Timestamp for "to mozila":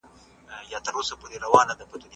0.83-1.51